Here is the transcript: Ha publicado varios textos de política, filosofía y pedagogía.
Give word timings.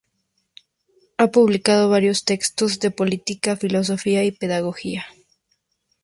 Ha 1.19 1.29
publicado 1.29 1.87
varios 1.91 2.23
textos 2.25 2.79
de 2.79 2.89
política, 2.89 3.55
filosofía 3.55 4.23
y 4.23 4.31
pedagogía. 4.31 5.05